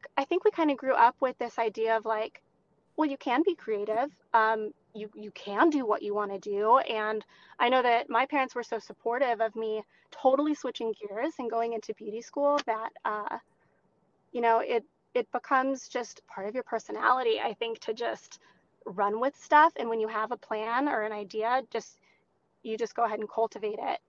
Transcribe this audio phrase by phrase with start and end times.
[0.00, 2.42] like I think we kind of grew up with this idea of like,
[2.96, 4.10] well, you can be creative.
[4.34, 6.78] Um, you you can do what you want to do.
[6.78, 7.24] And
[7.58, 11.72] I know that my parents were so supportive of me totally switching gears and going
[11.72, 13.38] into beauty school that uh,
[14.32, 14.84] you know it
[15.14, 17.40] it becomes just part of your personality.
[17.40, 18.40] I think to just
[18.84, 21.98] run with stuff, and when you have a plan or an idea, just
[22.62, 24.00] you just go ahead and cultivate it.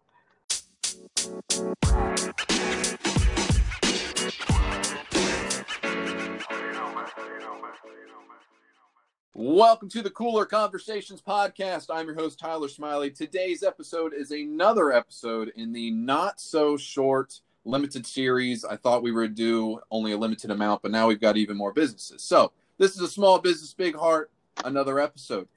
[9.33, 11.87] Welcome to the Cooler Conversations podcast.
[11.89, 13.11] I'm your host, Tyler Smiley.
[13.11, 18.63] Today's episode is another episode in the not so short limited series.
[18.63, 21.73] I thought we would do only a limited amount, but now we've got even more
[21.73, 22.23] businesses.
[22.23, 24.31] So, this is a small business, big heart,
[24.63, 25.47] another episode.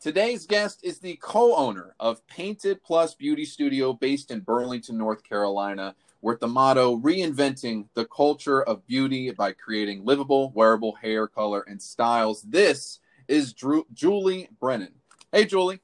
[0.00, 5.22] Today's guest is the co owner of Painted Plus Beauty Studio based in Burlington, North
[5.22, 11.64] Carolina, with the motto reinventing the culture of beauty by creating livable, wearable hair color
[11.66, 12.42] and styles.
[12.42, 14.94] This is Drew, Julie Brennan.
[15.32, 15.80] Hey, Julie.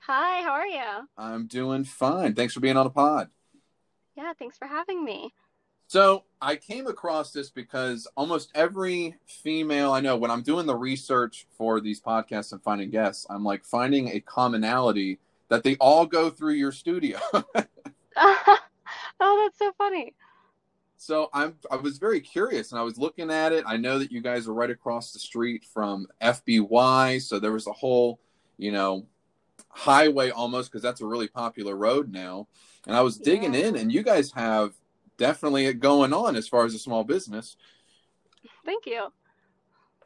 [0.00, 1.08] Hi, how are you?
[1.16, 2.34] I'm doing fine.
[2.34, 3.30] Thanks for being on the pod.
[4.14, 5.32] Yeah, thanks for having me.
[5.88, 10.76] So I came across this because almost every female I know, when I'm doing the
[10.76, 16.04] research for these podcasts and finding guests, I'm like finding a commonality that they all
[16.04, 17.18] go through your studio.
[19.20, 20.14] oh, that's so funny.
[20.96, 23.64] So I'm I was very curious and I was looking at it.
[23.66, 27.66] I know that you guys are right across the street from FBY, so there was
[27.66, 28.18] a whole,
[28.56, 29.06] you know,
[29.68, 32.48] highway almost because that's a really popular road now.
[32.86, 33.66] And I was digging yeah.
[33.66, 34.72] in and you guys have
[35.18, 37.56] definitely it going on as far as a small business.
[38.64, 39.12] Thank you.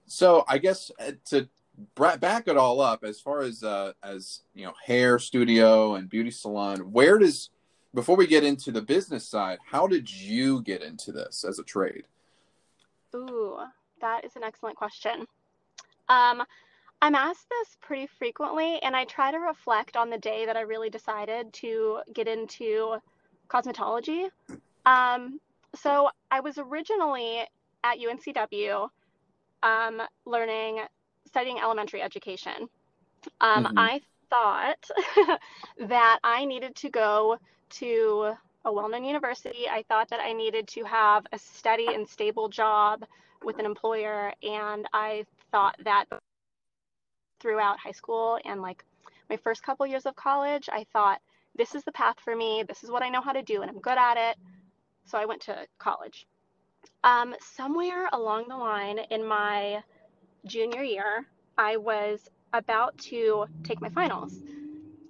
[0.06, 1.48] So I guess uh, to
[1.94, 6.30] back it all up as far as uh as you know hair studio and beauty
[6.30, 7.48] salon where does
[7.94, 11.64] before we get into the business side, how did you get into this as a
[11.64, 12.04] trade?
[13.14, 13.58] Ooh,
[14.00, 15.26] that is an excellent question.
[16.08, 16.42] Um,
[17.02, 20.60] I'm asked this pretty frequently, and I try to reflect on the day that I
[20.60, 22.96] really decided to get into
[23.48, 24.28] cosmetology.
[24.86, 25.40] Um,
[25.74, 27.40] so I was originally
[27.84, 28.88] at UNCW
[29.62, 30.80] um, learning,
[31.26, 32.68] studying elementary education.
[33.40, 33.78] Um, mm-hmm.
[33.78, 34.90] I thought
[35.88, 37.38] that I needed to go
[37.70, 38.32] to
[38.64, 42.48] a well known university, I thought that I needed to have a steady and stable
[42.48, 43.04] job
[43.42, 44.32] with an employer.
[44.42, 46.04] And I thought that
[47.40, 48.84] throughout high school and like
[49.28, 51.20] my first couple years of college, I thought
[51.56, 52.64] this is the path for me.
[52.66, 54.36] This is what I know how to do, and I'm good at it.
[55.06, 56.26] So I went to college.
[57.02, 59.82] Um, somewhere along the line in my
[60.44, 61.26] junior year,
[61.56, 64.34] I was about to take my finals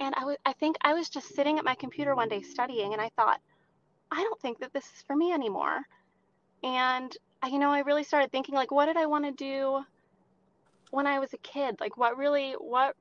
[0.01, 2.93] and I was I think I was just sitting at my computer one day studying
[2.93, 3.41] and I thought
[4.11, 5.83] I don't think that this is for me anymore.
[6.65, 9.85] And I, you know, I really started thinking like what did I want to do
[10.91, 11.77] when I was a kid?
[11.79, 12.97] Like what really what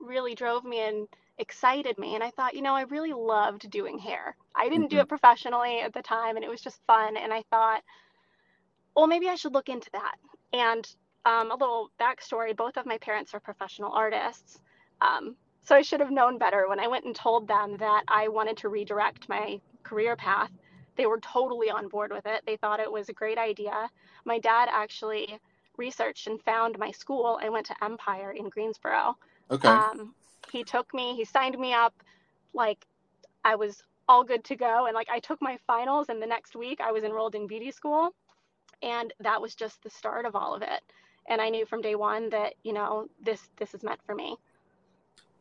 [0.00, 3.98] really drove me and excited me and I thought, you know, I really loved doing
[3.98, 4.36] hair.
[4.54, 4.96] I didn't mm-hmm.
[4.96, 7.82] do it professionally at the time and it was just fun and I thought
[8.96, 10.16] well, maybe I should look into that.
[10.52, 10.84] And
[11.24, 14.60] um, a little backstory both of my parents are professional artists.
[15.00, 18.28] Um, so I should have known better when I went and told them that I
[18.28, 20.50] wanted to redirect my career path.
[20.96, 22.42] They were totally on board with it.
[22.46, 23.88] They thought it was a great idea.
[24.24, 25.38] My dad actually
[25.76, 27.38] researched and found my school.
[27.42, 29.16] I went to Empire in Greensboro.
[29.50, 29.68] Okay.
[29.68, 30.14] Um,
[30.50, 31.94] he took me, he signed me up
[32.52, 32.86] like
[33.44, 34.86] I was all good to go.
[34.86, 37.70] And like I took my finals, and the next week I was enrolled in beauty
[37.70, 38.10] school.
[38.82, 40.82] And that was just the start of all of it.
[41.28, 44.36] And I knew from day one that, you know, this this is meant for me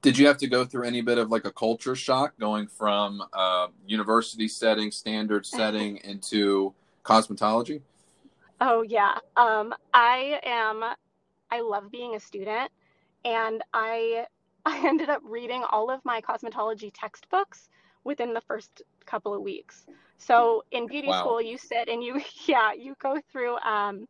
[0.01, 3.21] did you have to go through any bit of like a culture shock going from
[3.33, 6.73] uh, university setting standard setting into
[7.03, 7.81] cosmetology?
[8.61, 9.17] Oh yeah.
[9.37, 10.83] Um, i am
[11.51, 12.71] i love being a student
[13.25, 14.25] and i
[14.65, 17.69] i ended up reading all of my cosmetology textbooks
[18.03, 19.85] within the first couple of weeks.
[20.17, 21.19] So in beauty wow.
[21.19, 24.07] school you sit and you yeah you go through um,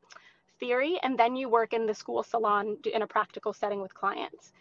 [0.60, 4.52] theory and then you work in the school salon in a practical setting with clients.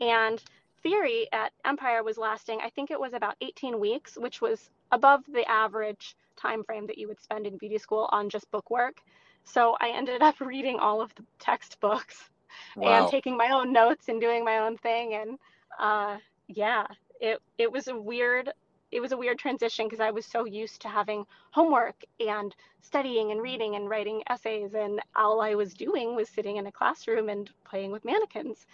[0.00, 0.42] And
[0.82, 5.24] theory at Empire was lasting, I think it was about 18 weeks, which was above
[5.32, 9.00] the average time frame that you would spend in beauty school on just book work.
[9.44, 12.30] So I ended up reading all of the textbooks
[12.76, 13.02] wow.
[13.02, 15.14] and taking my own notes and doing my own thing.
[15.14, 15.38] And
[15.78, 16.86] uh, yeah,
[17.20, 18.52] it it was a weird
[18.90, 21.96] it was a weird transition because I was so used to having homework
[22.26, 26.66] and studying and reading and writing essays, and all I was doing was sitting in
[26.66, 28.66] a classroom and playing with mannequins.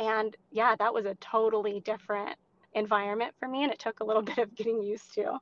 [0.00, 2.36] And yeah, that was a totally different
[2.72, 3.62] environment for me.
[3.62, 5.38] And it took a little bit of getting used to.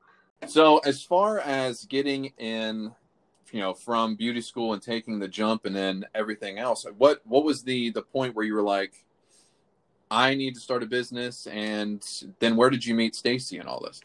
[0.46, 2.92] So, as far as getting in
[3.52, 7.44] you know from beauty school and taking the jump and then everything else what what
[7.44, 8.92] was the the point where you were like
[10.10, 13.80] i need to start a business and then where did you meet stacy and all
[13.80, 14.02] this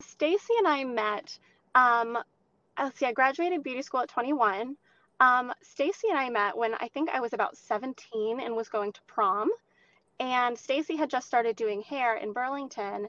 [0.00, 1.36] stacy and i met
[1.74, 2.16] um
[2.78, 4.76] let's see i graduated beauty school at 21
[5.20, 8.92] um, stacy and i met when i think i was about 17 and was going
[8.92, 9.50] to prom.
[10.18, 13.08] And stacy had just started doing hair in burlington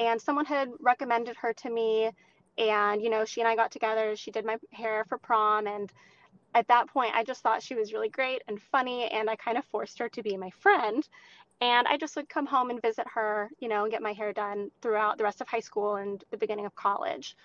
[0.00, 2.10] and someone had recommended her to me.
[2.58, 4.14] And you know she and i got together.
[4.16, 5.66] She did my hair for prom.
[5.66, 5.90] And
[6.54, 9.56] at that point i just thought she was really great and funny and i kind
[9.56, 11.08] of forced her to be my friend.
[11.60, 14.32] And i just would come home and visit her you know and get my hair
[14.32, 17.36] done throughout the rest of high school and the beginning of college.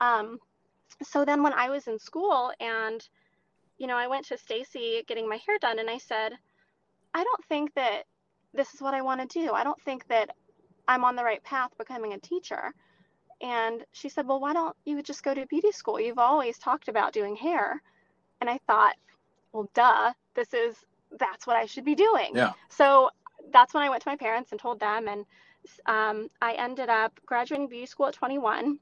[0.00, 0.38] Um,
[1.02, 3.08] so then when i was in school and
[3.78, 6.32] you know i went to stacy getting my hair done and i said
[7.14, 8.02] i don't think that
[8.54, 10.30] this is what i want to do i don't think that
[10.88, 12.72] i'm on the right path becoming a teacher
[13.40, 16.00] and she said, Well, why don't you just go to beauty school?
[16.00, 17.82] You've always talked about doing hair.
[18.40, 18.94] And I thought,
[19.52, 20.76] Well, duh, this is,
[21.18, 22.30] that's what I should be doing.
[22.34, 22.52] Yeah.
[22.68, 23.10] So
[23.52, 25.08] that's when I went to my parents and told them.
[25.08, 25.26] And
[25.86, 28.78] um, I ended up graduating beauty school at 21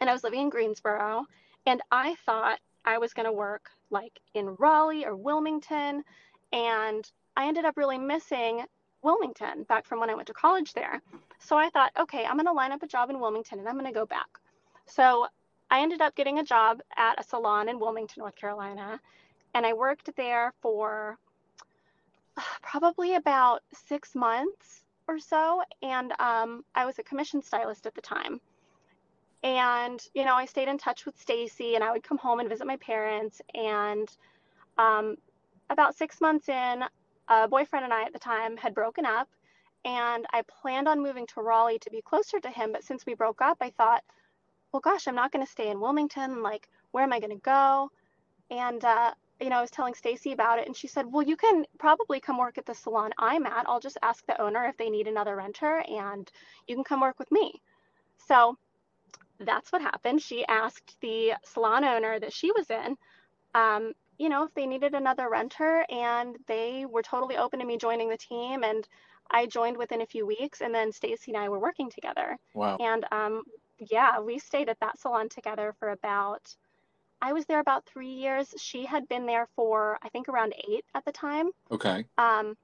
[0.00, 1.26] and I was living in Greensboro.
[1.66, 6.04] And I thought I was going to work like in Raleigh or Wilmington.
[6.52, 8.64] And I ended up really missing
[9.02, 11.00] Wilmington back from when I went to college there.
[11.38, 13.74] So I thought, okay, I'm going to line up a job in Wilmington and I'm
[13.78, 14.28] going to go back.
[14.86, 15.26] So
[15.70, 19.00] I ended up getting a job at a salon in Wilmington, North Carolina.
[19.54, 21.18] And I worked there for
[22.62, 25.62] probably about six months or so.
[25.82, 28.40] And um, I was a commission stylist at the time.
[29.42, 32.48] And, you know, I stayed in touch with Stacy and I would come home and
[32.48, 33.40] visit my parents.
[33.54, 34.08] And
[34.78, 35.16] um,
[35.70, 36.84] about six months in,
[37.28, 39.28] a boyfriend and I at the time had broken up
[39.84, 42.72] and I planned on moving to Raleigh to be closer to him.
[42.72, 44.04] But since we broke up, I thought,
[44.72, 46.42] well, gosh, I'm not going to stay in Wilmington.
[46.42, 47.90] Like, where am I going to go?
[48.50, 51.36] And, uh, you know, I was telling Stacy about it, and she said, well, you
[51.36, 53.68] can probably come work at the salon I'm at.
[53.68, 56.30] I'll just ask the owner if they need another renter, and
[56.68, 57.60] you can come work with me.
[58.28, 58.56] So
[59.42, 60.22] that's what happened.
[60.22, 62.96] She asked the salon owner that she was in
[63.54, 67.76] um, you know, if they needed another renter and they were totally open to me
[67.76, 68.86] joining the team and
[69.30, 72.36] I joined within a few weeks and then Stacy and I were working together.
[72.54, 72.76] Wow.
[72.78, 73.42] And um
[73.90, 76.54] yeah, we stayed at that salon together for about
[77.20, 78.54] I was there about 3 years.
[78.58, 81.50] She had been there for I think around 8 at the time.
[81.70, 82.04] Okay.
[82.18, 82.56] Um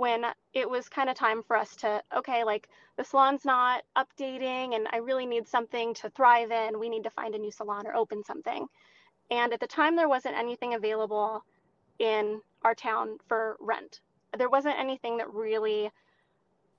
[0.00, 0.24] when
[0.54, 4.88] it was kind of time for us to okay, like the salon's not updating and
[4.90, 6.78] I really need something to thrive in.
[6.78, 8.66] We need to find a new salon or open something.
[9.30, 11.44] And at the time, there wasn't anything available
[11.98, 14.00] in our town for rent.
[14.38, 15.90] There wasn't anything that really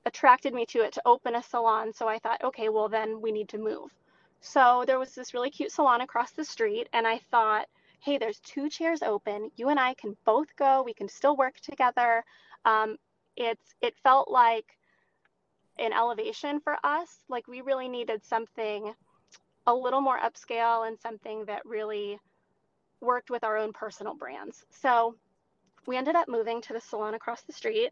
[0.07, 1.94] attracted me to it to open a salon.
[1.94, 3.91] So I thought, okay, well, then we need to move.
[4.39, 6.89] So there was this really cute salon across the street.
[6.91, 7.67] And I thought,
[8.00, 9.51] hey, there's two chairs open.
[9.57, 10.81] You and I can both go.
[10.81, 12.24] We can still work together.
[12.65, 12.97] Um,
[13.35, 14.65] it's it felt like
[15.79, 17.23] an elevation for us.
[17.29, 18.93] Like we really needed something
[19.67, 22.19] a little more upscale and something that really
[22.99, 24.65] worked with our own personal brands.
[24.69, 25.15] So
[25.87, 27.91] we ended up moving to the salon across the street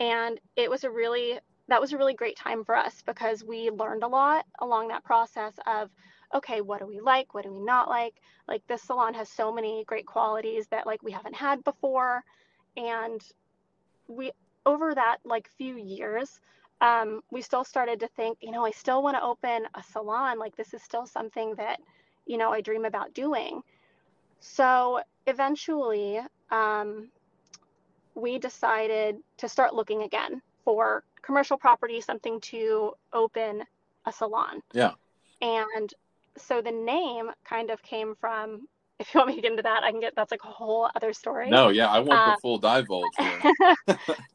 [0.00, 1.38] and it was a really
[1.68, 5.04] that was a really great time for us because we learned a lot along that
[5.04, 5.90] process of
[6.34, 8.14] okay what do we like what do we not like
[8.48, 12.22] like this salon has so many great qualities that like we haven't had before
[12.76, 13.22] and
[14.08, 14.32] we
[14.66, 16.40] over that like few years
[16.80, 20.38] um, we still started to think you know i still want to open a salon
[20.38, 21.80] like this is still something that
[22.26, 23.62] you know i dream about doing
[24.42, 27.08] so eventually, um,
[28.16, 33.62] we decided to start looking again for commercial property, something to open
[34.04, 34.60] a salon.
[34.72, 34.92] Yeah.
[35.40, 35.94] And
[36.36, 38.66] so the name kind of came from.
[39.02, 40.14] If you want me to get into that, I can get.
[40.14, 41.50] That's like a whole other story.
[41.50, 43.12] No, yeah, I want uh, the full divulge.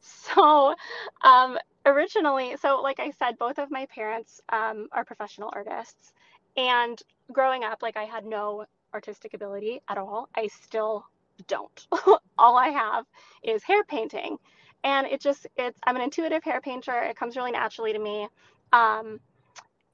[0.00, 0.74] so,
[1.22, 6.12] um, originally, so like I said, both of my parents um, are professional artists,
[6.56, 7.00] and
[7.32, 10.28] growing up, like I had no artistic ability at all.
[10.36, 11.04] I still
[11.46, 11.86] don't.
[12.38, 13.04] all I have
[13.42, 14.36] is hair painting.
[14.84, 17.00] And it just, it's, I'm an intuitive hair painter.
[17.02, 18.28] It comes really naturally to me.
[18.72, 19.20] Um,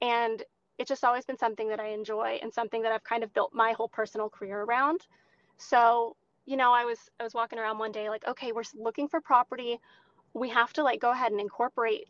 [0.01, 0.43] and
[0.77, 3.53] it's just always been something that I enjoy and something that I've kind of built
[3.53, 5.01] my whole personal career around.
[5.57, 6.15] So,
[6.45, 9.21] you know, I was, I was walking around one day like, okay, we're looking for
[9.21, 9.79] property.
[10.33, 12.07] We have to like go ahead and incorporate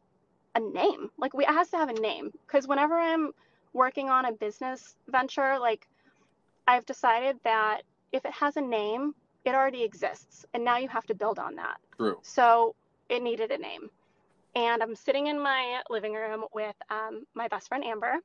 [0.56, 1.12] a name.
[1.18, 3.32] Like we, it has to have a name because whenever I'm
[3.74, 5.88] working on a business venture, like
[6.68, 7.82] I've decided that
[8.12, 11.56] if it has a name, it already exists, and now you have to build on
[11.56, 11.78] that.
[11.98, 12.18] True.
[12.24, 12.76] So
[13.10, 13.90] it needed a name.
[14.56, 18.16] And I'm sitting in my living room with um, my best friend Amber,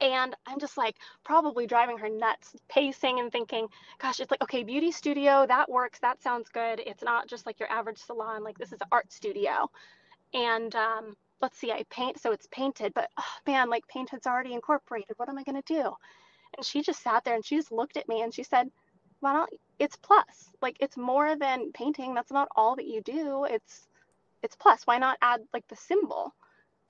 [0.00, 3.66] And I'm just like probably driving her nuts, pacing and thinking,
[3.98, 5.98] gosh, it's like, okay, beauty studio, that works.
[5.98, 6.80] That sounds good.
[6.84, 8.42] It's not just like your average salon.
[8.42, 9.70] Like, this is an art studio.
[10.32, 14.54] And um, let's see, I paint, so it's painted, but oh, man, like painted's already
[14.54, 15.18] incorporated.
[15.18, 15.92] What am I going to do?
[16.56, 18.70] And she just sat there and she just looked at me and she said,
[19.20, 23.44] why don't it's plus like it's more than painting that's not all that you do
[23.44, 23.86] it's
[24.42, 26.34] it's plus why not add like the symbol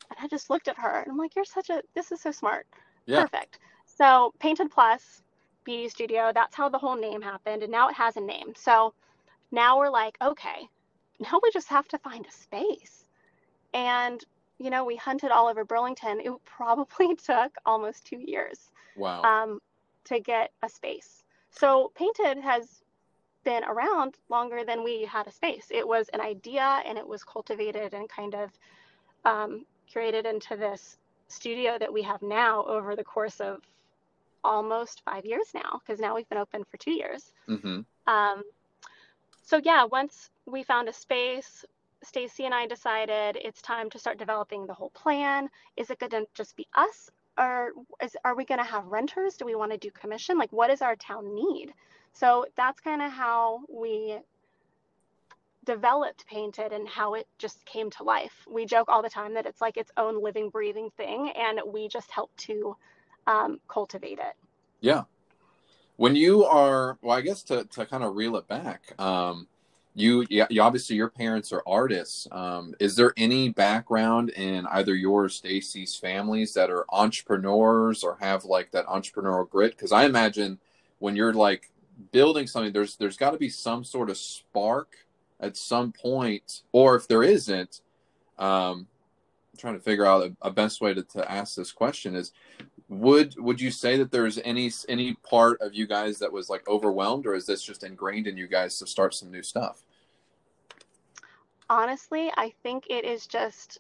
[0.09, 2.31] and i just looked at her and i'm like you're such a this is so
[2.31, 2.67] smart
[3.11, 3.23] yeah.
[3.23, 3.59] perfect.
[3.87, 5.23] So painted plus
[5.65, 8.53] beauty studio that's how the whole name happened and now it has a name.
[8.57, 8.95] So
[9.51, 10.69] now we're like okay
[11.21, 13.05] now we just have to find a space.
[13.75, 14.25] And
[14.59, 16.21] you know we hunted all over burlington.
[16.21, 19.23] It probably took almost two years wow.
[19.23, 19.61] um,
[20.05, 21.23] to get a space.
[21.51, 22.83] So painted has
[23.45, 25.67] been around longer than we had a space.
[25.71, 28.51] It was an idea and it was cultivated and kind of
[29.25, 30.99] um, curated into this
[31.31, 33.61] studio that we have now over the course of
[34.43, 37.33] almost five years now, because now we've been open for two years.
[37.49, 37.81] Mm-hmm.
[38.07, 38.43] Um,
[39.45, 41.65] so yeah, once we found a space,
[42.03, 45.51] Stacy and I decided it's time to start developing the whole plan.
[45.77, 47.73] Is it going to just be us, or
[48.03, 49.37] is, are we going to have renters?
[49.37, 50.39] Do we want to do commission?
[50.39, 51.73] Like, what does our town need?
[52.13, 54.19] So that's kind of how we
[55.71, 58.33] developed Painted and how it just came to life.
[58.51, 61.87] We joke all the time that it's like its own living, breathing thing, and we
[61.87, 62.77] just help to
[63.29, 64.35] um, cultivate it.
[64.81, 65.03] Yeah.
[65.97, 69.47] When you are, well, I guess to, to kind of reel it back, um,
[69.95, 72.27] you, you obviously your parents are artists.
[72.33, 78.17] Um, is there any background in either your or Stacy's families that are entrepreneurs or
[78.21, 79.77] have like that entrepreneurial grit?
[79.77, 80.59] Because I imagine
[80.99, 81.71] when you're like
[82.11, 84.97] building something, there's there's got to be some sort of spark
[85.41, 87.81] at some point, or if there isn't,
[88.39, 88.87] um,
[89.53, 92.33] I'm trying to figure out a, a best way to, to ask this question is
[92.89, 96.67] would would you say that there's any any part of you guys that was like
[96.69, 99.83] overwhelmed or is this just ingrained in you guys to start some new stuff?
[101.69, 103.79] Honestly i think it is just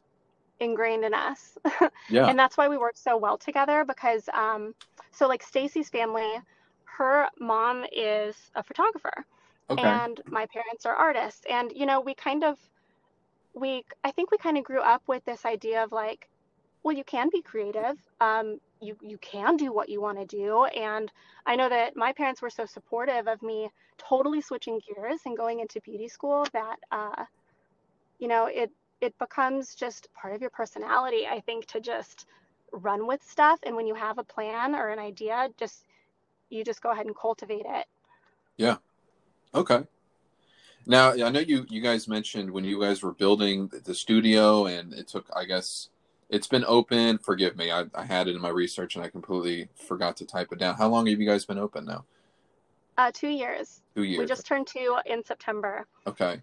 [0.60, 1.58] ingrained in us.
[2.08, 2.26] Yeah.
[2.26, 4.74] And that's why we work so well together because um
[5.12, 6.40] so like stacy's family
[6.84, 9.24] her mom is a photographer
[9.70, 9.82] okay.
[9.82, 12.58] and my parents are artists and you know we kind of
[13.54, 16.28] we i think we kind of grew up with this idea of like
[16.82, 20.64] well you can be creative um, you you can do what you want to do
[20.66, 21.10] and
[21.46, 25.60] i know that my parents were so supportive of me totally switching gears and going
[25.60, 27.24] into beauty school that uh,
[28.18, 32.26] you know it it becomes just part of your personality i think to just
[32.72, 35.84] run with stuff and when you have a plan or an idea just
[36.50, 37.86] you just go ahead and cultivate it.
[38.56, 38.76] Yeah.
[39.54, 39.82] Okay.
[40.86, 44.92] Now, I know you you guys mentioned when you guys were building the studio, and
[44.94, 45.88] it took, I guess,
[46.30, 47.18] it's been open.
[47.18, 50.48] Forgive me, I, I had it in my research and I completely forgot to type
[50.52, 50.76] it down.
[50.76, 52.04] How long have you guys been open now?
[52.96, 53.82] Uh, two years.
[53.94, 54.20] Two years.
[54.20, 55.86] We just turned two in September.
[56.06, 56.42] Okay.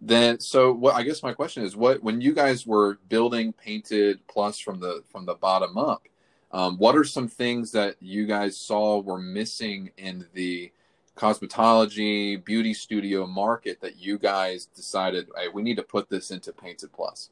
[0.00, 0.96] Then, so what?
[0.96, 5.04] I guess my question is, what when you guys were building Painted Plus from the
[5.06, 6.02] from the bottom up,
[6.50, 10.72] um, what are some things that you guys saw were missing in the
[11.16, 16.52] cosmetology beauty studio market that you guys decided, hey, we need to put this into
[16.52, 17.30] Painted Plus?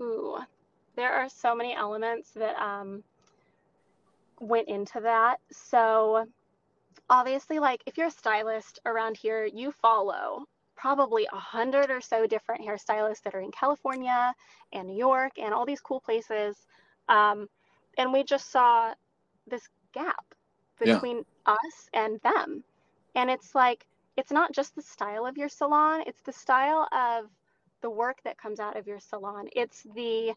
[0.00, 0.38] Ooh,
[0.96, 3.02] there are so many elements that um,
[4.40, 5.36] went into that.
[5.50, 6.26] So,
[7.08, 10.44] obviously, like if you're a stylist around here, you follow
[10.76, 14.34] probably a hundred or so different hairstylists that are in California
[14.72, 16.56] and New York and all these cool places
[17.08, 17.48] um,
[17.98, 18.92] and we just saw
[19.46, 20.24] this gap
[20.78, 21.22] between yeah.
[21.46, 22.64] Us and them.
[23.14, 23.86] And it's like,
[24.16, 27.26] it's not just the style of your salon, it's the style of
[27.82, 29.48] the work that comes out of your salon.
[29.54, 30.32] It's the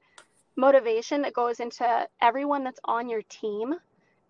[0.55, 3.75] motivation that goes into everyone that's on your team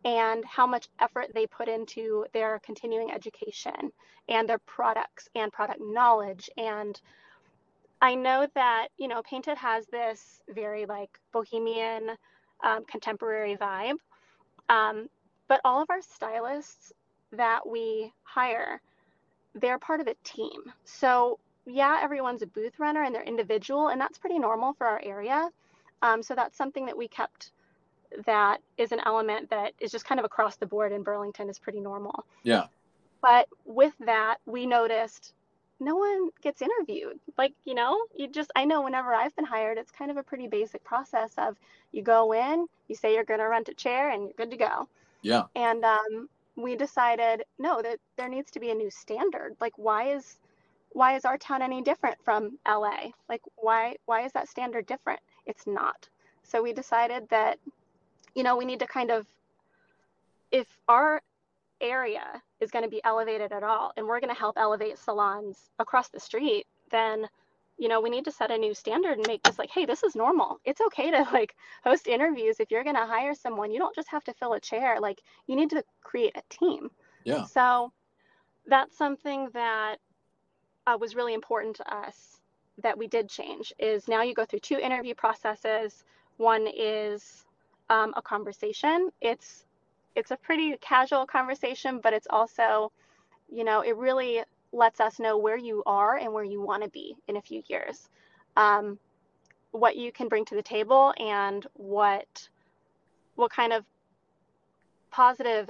[0.06, 3.92] and how much effort they put into their continuing education
[4.30, 7.02] and their products and product knowledge and
[8.02, 12.12] I know that, you know, Painted has this very like bohemian
[12.64, 13.96] um, contemporary vibe.
[14.70, 15.10] Um,
[15.50, 16.94] but all of our stylists
[17.34, 18.79] that we hire,
[19.56, 20.72] they're part of a team.
[20.86, 25.01] So yeah, everyone's a booth renter and they're individual, and that's pretty normal for our
[25.03, 25.50] area.
[26.01, 27.51] Um, so that's something that we kept
[28.25, 31.60] that is an element that is just kind of across the board in Burlington is
[31.60, 32.25] pretty normal.
[32.44, 32.68] Yeah.
[33.22, 35.34] But with that, we noticed
[35.79, 37.20] no one gets interviewed.
[37.38, 40.24] Like, you know, you just, I know whenever I've been hired, it's kind of a
[40.24, 41.58] pretty basic process of
[41.91, 44.58] you go in, you say you're going to rent a chair, and you're good to
[44.58, 44.88] go.
[45.22, 45.44] Yeah.
[45.56, 49.56] And um, we decided, no, that there needs to be a new standard.
[49.60, 50.38] Like, why is,
[50.92, 53.12] why is our town any different from LA?
[53.28, 55.20] Like, why, why is that standard different?
[55.46, 56.08] It's not.
[56.44, 57.60] So we decided that
[58.36, 59.28] you know, we need to kind of,
[60.52, 61.22] if our
[61.82, 65.70] area is going to be elevated at all and we're going to help elevate salons
[65.80, 67.28] across the street, then
[67.80, 70.04] you know, we need to set a new standard and make this like, hey, this
[70.04, 70.60] is normal.
[70.66, 72.60] It's okay to like host interviews.
[72.60, 75.00] If you're going to hire someone, you don't just have to fill a chair.
[75.00, 76.92] Like, you need to create a team.
[77.24, 77.46] Yeah.
[77.46, 77.92] So
[78.68, 79.96] that's something that
[80.86, 82.42] uh, was really important to us
[82.82, 86.04] that we did change is now you go through two interview processes.
[86.38, 87.46] One is
[87.90, 89.10] um, a conversation.
[89.22, 89.66] It's
[90.16, 92.92] it's a pretty casual conversation, but it's also,
[93.50, 96.90] you know, it really lets us know where you are and where you want to
[96.90, 98.10] be in a few years,
[98.56, 99.00] um,
[99.72, 102.48] what you can bring to the table, and what
[103.36, 103.86] what kind of
[105.12, 105.70] positive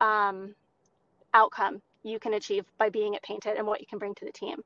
[0.00, 0.54] um,
[1.34, 4.32] outcome you can achieve by being at Painted and what you can bring to the
[4.32, 4.62] team.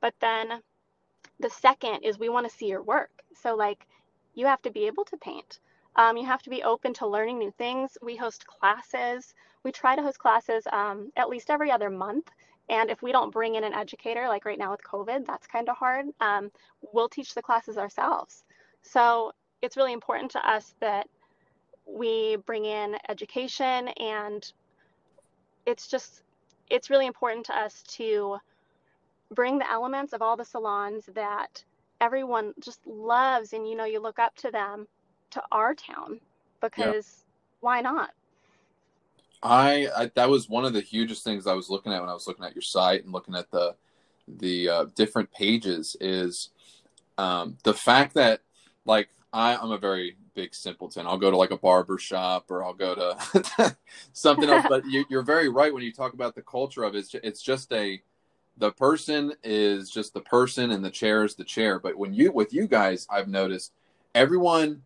[0.00, 0.60] But then
[1.38, 3.10] the second is we want to see your work.
[3.34, 3.86] So like
[4.34, 5.60] you have to be able to paint.
[5.96, 7.98] Um, you have to be open to learning new things.
[8.00, 9.34] We host classes.
[9.64, 12.30] We try to host classes um, at least every other month.
[12.68, 15.68] And if we don't bring in an educator, like right now with COVID, that's kind
[15.68, 16.50] of hard, um,
[16.92, 18.44] we'll teach the classes ourselves.
[18.82, 21.08] So it's really important to us that
[21.86, 24.52] we bring in education and
[25.66, 26.22] it's just,
[26.70, 28.38] it's really important to us to
[29.30, 31.64] bring the elements of all the salons that
[32.00, 34.86] everyone just loves and you know you look up to them
[35.30, 36.20] to our town
[36.60, 37.60] because yeah.
[37.60, 38.10] why not
[39.42, 42.14] I, I, that was one of the hugest things I was looking at when I
[42.14, 43.74] was looking at your site and looking at the
[44.28, 46.50] the uh, different pages is
[47.18, 48.40] um, the fact that
[48.84, 51.06] like I, I'm a very big simpleton.
[51.06, 53.76] I'll go to like a barber shop or I'll go to
[54.12, 54.66] something else.
[54.68, 56.98] But you, are very right when you talk about the culture of it.
[56.98, 58.00] It's, it's just a
[58.56, 61.78] the person is just the person and the chair is the chair.
[61.78, 63.72] But when you with you guys, I've noticed
[64.14, 64.82] everyone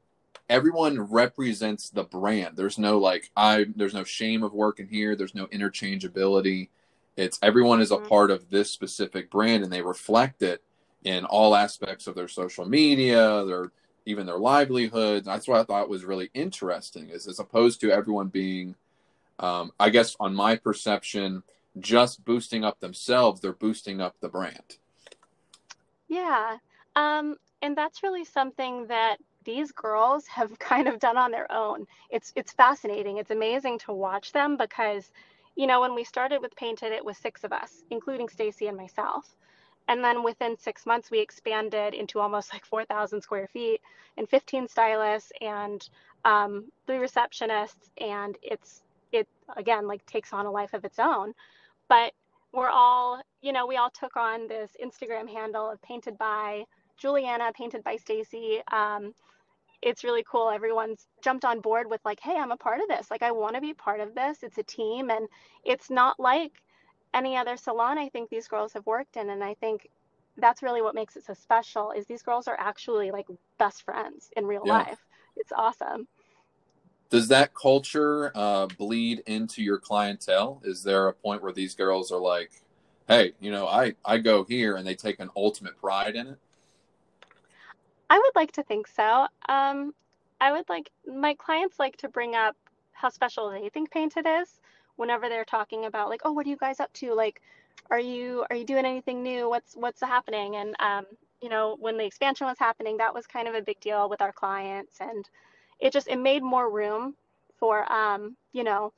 [0.48, 2.56] everyone represents the brand.
[2.56, 5.16] There's no like I there's no shame of working here.
[5.16, 6.68] There's no interchangeability.
[7.16, 8.08] It's everyone is a mm-hmm.
[8.08, 10.62] part of this specific brand and they reflect it
[11.04, 13.72] in all aspects of their social media, their
[14.06, 15.26] even their livelihoods.
[15.26, 18.74] That's what I thought was really interesting is as opposed to everyone being
[19.38, 21.42] um, I guess on my perception,
[21.78, 24.78] just boosting up themselves, they're boosting up the brand.
[26.08, 26.58] Yeah.
[26.94, 31.86] Um, and that's really something that these girls have kind of done on their own.
[32.10, 33.18] It's it's fascinating.
[33.18, 35.10] It's amazing to watch them because,
[35.56, 38.76] you know, when we started with Painted, it was six of us, including Stacy and
[38.76, 39.36] myself.
[39.88, 43.80] And then within six months, we expanded into almost like 4,000 square feet
[44.16, 45.86] and 15 stylists and
[46.24, 47.90] um, three receptionists.
[47.98, 51.34] And it's, it again, like takes on a life of its own.
[51.88, 52.12] But
[52.52, 56.64] we're all, you know, we all took on this Instagram handle of Painted by
[56.96, 58.62] Juliana, Painted by Stacy.
[58.72, 59.12] Um,
[59.84, 60.50] it's really cool.
[60.50, 63.10] Everyone's jumped on board with like, hey, I'm a part of this.
[63.10, 64.42] Like I want to be part of this.
[64.42, 65.28] It's a team and
[65.62, 66.52] it's not like
[67.12, 69.28] any other salon I think these girls have worked in.
[69.28, 69.90] And I think
[70.38, 73.26] that's really what makes it so special is these girls are actually like
[73.58, 74.72] best friends in real yeah.
[74.72, 75.04] life.
[75.36, 76.08] It's awesome.
[77.10, 80.62] Does that culture uh, bleed into your clientele?
[80.64, 82.50] Is there a point where these girls are like,
[83.06, 86.38] hey, you know, I, I go here and they take an ultimate pride in it?
[88.10, 89.26] I would like to think so.
[89.48, 89.94] Um,
[90.40, 92.56] I would like my clients like to bring up
[92.92, 94.60] how special they think painted is
[94.96, 97.14] whenever they're talking about like, oh, what are you guys up to?
[97.14, 97.40] Like,
[97.90, 99.48] are you are you doing anything new?
[99.48, 100.56] What's what's happening?
[100.56, 101.06] And um,
[101.40, 104.20] you know, when the expansion was happening, that was kind of a big deal with
[104.22, 105.28] our clients, and
[105.80, 107.14] it just it made more room
[107.58, 108.92] for um, you know,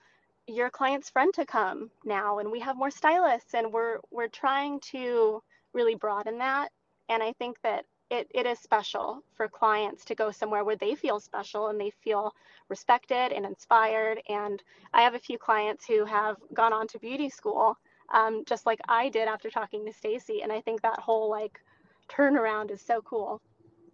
[0.47, 4.81] your client's friend to come now, and we have more stylists, and we're we're trying
[4.81, 5.43] to
[5.73, 6.71] really broaden that.
[7.09, 10.95] And I think that it, it is special for clients to go somewhere where they
[10.95, 12.35] feel special and they feel
[12.69, 14.21] respected and inspired.
[14.29, 17.77] And I have a few clients who have gone on to beauty school,
[18.13, 20.43] um, just like I did after talking to Stacy.
[20.43, 21.61] And I think that whole like
[22.09, 23.41] turnaround is so cool.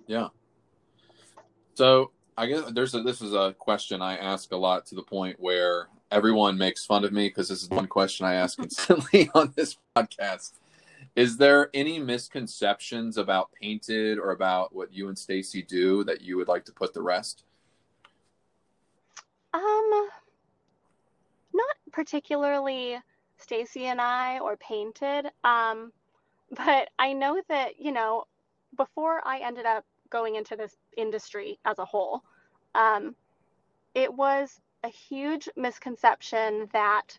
[0.07, 0.29] Yeah.
[1.75, 5.03] So I guess there's a, this is a question I ask a lot to the
[5.03, 9.31] point where everyone makes fun of me because this is one question I ask consistently
[9.35, 10.53] on this podcast.
[11.15, 16.37] Is there any misconceptions about Painted or about what you and Stacy do that you
[16.39, 17.45] would like to put the rest?
[19.53, 20.09] Um,
[21.53, 22.99] not particularly
[23.37, 25.27] Stacy and I or Painted.
[25.45, 25.93] Um,
[26.51, 28.25] but I know that you know
[28.77, 32.23] before I ended up going into this industry as a whole,
[32.75, 33.15] um,
[33.95, 37.19] it was a huge misconception that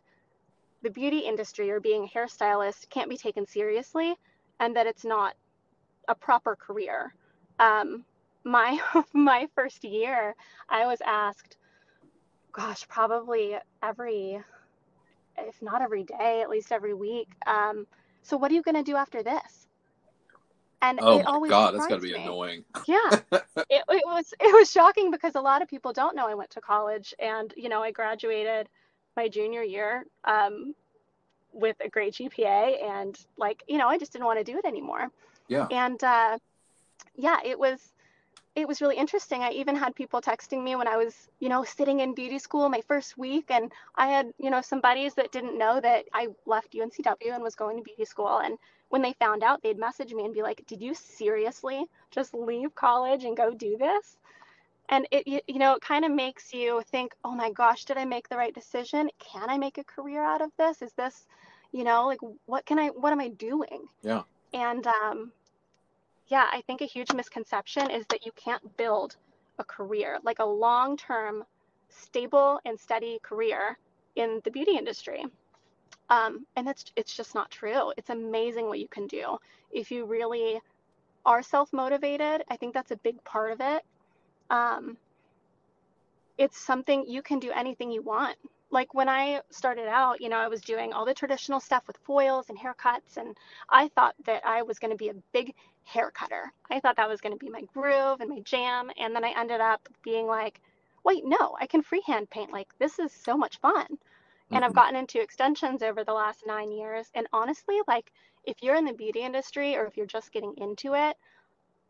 [0.84, 4.14] the beauty industry or being a hairstylist can't be taken seriously
[4.60, 5.36] and that it's not
[6.08, 7.14] a proper career.
[7.60, 8.04] Um,
[8.44, 8.80] my
[9.14, 10.36] my first year,
[10.70, 11.58] I was asked,
[12.52, 14.40] gosh, probably every,
[15.38, 17.30] if not every day, at least every week.
[17.48, 17.88] Um,
[18.22, 19.68] so what are you going to do after this?
[20.82, 22.22] And oh it always God, that's got to be me.
[22.22, 22.66] annoying.
[22.88, 22.98] Yeah,
[23.32, 26.50] it, it was it was shocking because a lot of people don't know I went
[26.52, 28.68] to college, and you know I graduated
[29.16, 30.74] my junior year um,
[31.52, 34.66] with a great GPA, and like you know I just didn't want to do it
[34.66, 35.10] anymore.
[35.48, 35.68] Yeah.
[35.72, 36.38] And uh,
[37.16, 37.94] yeah, it was
[38.56, 39.42] it was really interesting.
[39.42, 42.70] I even had people texting me when I was, you know, sitting in beauty school
[42.70, 46.28] my first week, and I had, you know, some buddies that didn't know that I
[46.46, 48.40] left UNCW and was going to beauty school.
[48.44, 52.34] And when they found out, they'd message me and be like, "Did you seriously just
[52.34, 54.18] leave college and go do this?"
[54.90, 58.06] And it, you know, it kind of makes you think, "Oh my gosh, did I
[58.06, 59.10] make the right decision?
[59.20, 60.82] Can I make a career out of this?
[60.82, 61.26] Is this,
[61.72, 64.24] you know, like what can I, what am I doing?" Yeah.
[64.54, 65.32] And um,
[66.28, 69.16] yeah, I think a huge misconception is that you can't build
[69.60, 71.44] a career, like a long term,
[71.90, 73.78] stable and steady career
[74.16, 75.26] in the beauty industry.
[76.10, 77.94] Um, and that's it's just not true.
[77.98, 79.38] It's amazing what you can do
[79.72, 80.60] if you really
[81.26, 82.44] are self motivated.
[82.50, 83.84] I think that's a big part of it.
[84.50, 84.98] Um,
[86.38, 88.38] it's something you can do anything you want
[88.74, 91.96] like when I started out, you know, I was doing all the traditional stuff with
[91.98, 93.38] foils and haircuts, and
[93.70, 95.54] I thought that I was going to be a big
[95.84, 96.52] hair cutter.
[96.72, 98.90] I thought that was going to be my groove and my jam.
[99.00, 100.60] And then I ended up being like,
[101.04, 102.52] wait, no, I can freehand paint.
[102.52, 103.86] Like, this is so much fun.
[103.86, 104.56] Mm-hmm.
[104.56, 104.80] And I've mm-hmm.
[104.80, 107.12] gotten into extensions over the last nine years.
[107.14, 108.12] And honestly, like,
[108.44, 111.16] if you're in the beauty industry or if you're just getting into it,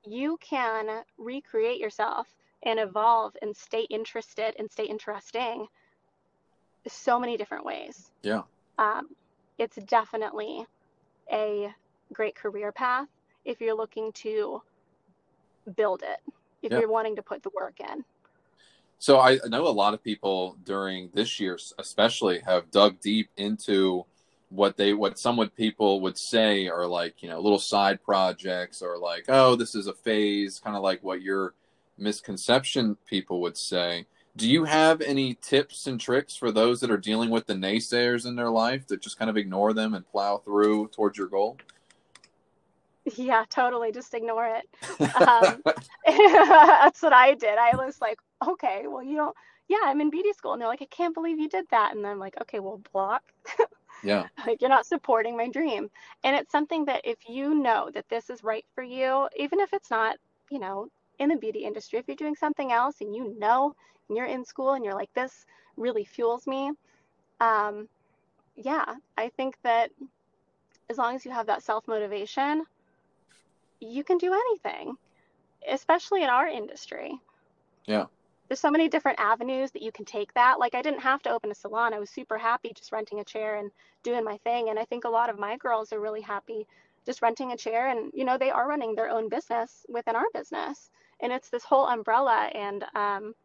[0.06, 2.28] you can recreate yourself
[2.64, 5.68] and evolve and stay interested and stay interesting
[6.88, 8.12] so many different ways.
[8.22, 8.42] Yeah.
[8.78, 9.10] Um,
[9.58, 10.66] it's definitely
[11.32, 11.74] a
[12.12, 13.08] great career path
[13.46, 14.62] if you're looking to
[15.76, 16.20] build it,
[16.62, 16.80] if yeah.
[16.80, 18.04] you're wanting to put the work in.
[19.00, 24.06] So I know a lot of people during this year, especially, have dug deep into
[24.50, 28.84] what they what some would people would say are like you know little side projects
[28.84, 31.54] or like oh this is a phase, kind of like what your
[31.98, 36.98] misconception people would say do you have any tips and tricks for those that are
[36.98, 40.38] dealing with the naysayers in their life that just kind of ignore them and plow
[40.38, 41.58] through towards your goal?
[43.16, 43.92] Yeah, totally.
[43.92, 44.68] Just ignore it.
[45.14, 45.62] Um,
[46.06, 47.58] that's what I did.
[47.58, 49.36] I was like, okay, well, you don't,
[49.68, 50.54] yeah, I'm in beauty school.
[50.54, 51.96] And they're like, I can't believe you did that.
[51.96, 53.24] And I'm like, okay, well, block.
[54.04, 54.28] yeah.
[54.48, 55.90] like, you're not supporting my dream.
[56.24, 59.74] And it's something that if you know that this is right for you, even if
[59.74, 60.18] it's not,
[60.50, 63.76] you know, in the beauty industry, if you're doing something else and you know
[64.08, 65.46] and you're in school and you're like, this
[65.78, 66.72] really fuels me,
[67.40, 67.88] um,
[68.56, 68.86] yeah,
[69.18, 69.92] I think that
[70.90, 72.66] as long as you have that self motivation,
[73.80, 74.96] you can do anything,
[75.68, 77.20] especially in our industry.
[77.86, 78.06] Yeah.
[78.48, 80.60] There's so many different avenues that you can take that.
[80.60, 81.94] Like, I didn't have to open a salon.
[81.94, 83.72] I was super happy just renting a chair and
[84.04, 84.70] doing my thing.
[84.70, 86.68] And I think a lot of my girls are really happy
[87.06, 90.26] just renting a chair and, you know, they are running their own business within our
[90.34, 90.90] business.
[91.22, 92.50] And it's this whole umbrella.
[92.54, 93.36] And um,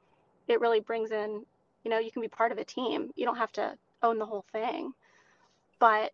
[0.46, 1.44] it really brings in,
[1.84, 3.10] you know, you can be part of a team.
[3.16, 4.92] You don't have to own the whole thing.
[5.78, 6.12] But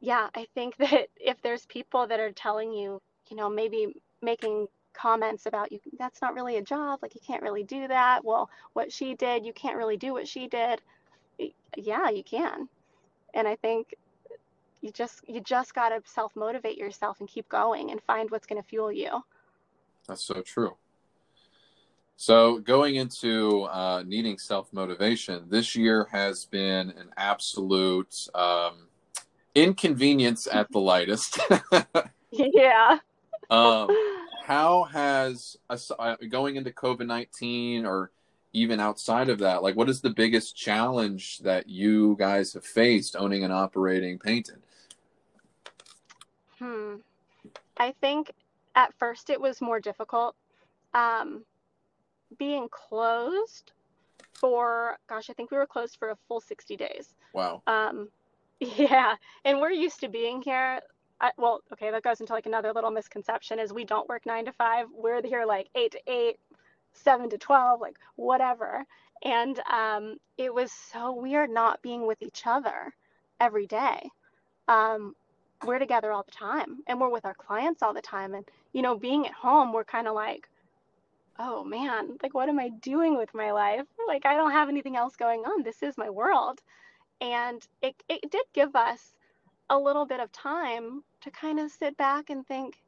[0.00, 4.68] yeah, I think that if there's people that are telling you, you know, maybe making
[4.92, 8.24] comments about you, that's not really a job, like you can't really do that.
[8.24, 10.80] Well, what she did, you can't really do what she did.
[11.76, 12.68] Yeah, you can.
[13.34, 13.96] And I think
[14.84, 18.46] you just you just got to self motivate yourself and keep going and find what's
[18.46, 19.24] going to fuel you.
[20.06, 20.76] That's so true.
[22.16, 28.88] So, going into uh, needing self motivation, this year has been an absolute um,
[29.54, 31.40] inconvenience at the lightest.
[32.30, 32.98] yeah.
[33.50, 33.88] um,
[34.44, 38.10] how has uh, going into COVID 19 or
[38.52, 43.16] even outside of that, like what is the biggest challenge that you guys have faced
[43.16, 44.63] owning and operating Painted?
[46.64, 46.96] Hmm.
[47.76, 48.32] I think
[48.74, 50.34] at first it was more difficult.
[50.94, 51.44] Um,
[52.38, 53.72] being closed
[54.32, 57.14] for gosh, I think we were closed for a full 60 days.
[57.32, 57.62] Wow.
[57.66, 58.08] Um,
[58.60, 60.80] yeah, and we're used to being here.
[61.20, 64.44] I, well, okay, that goes into like another little misconception is we don't work nine
[64.46, 64.86] to five.
[64.94, 66.38] We're here like eight to eight,
[66.92, 68.84] seven to twelve, like whatever.
[69.22, 72.94] And um, it was so weird not being with each other
[73.40, 74.10] every day.
[74.68, 75.14] Um,
[75.64, 78.34] we're together all the time, and we're with our clients all the time.
[78.34, 80.48] And you know, being at home, we're kind of like,
[81.38, 83.86] oh man, like what am I doing with my life?
[84.06, 85.62] Like I don't have anything else going on.
[85.62, 86.60] This is my world.
[87.20, 89.14] And it, it did give us
[89.70, 92.82] a little bit of time to kind of sit back and think,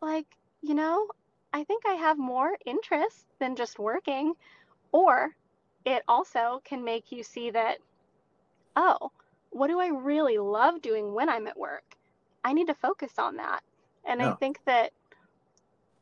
[0.00, 0.26] like,
[0.62, 1.08] you know,
[1.52, 4.34] I think I have more interests than just working.
[4.92, 5.30] Or
[5.84, 7.78] it also can make you see that,
[8.76, 9.10] oh,
[9.52, 11.84] what do I really love doing when I'm at work?
[12.44, 13.62] I need to focus on that.
[14.06, 14.32] And Yeah.
[14.32, 14.92] I think that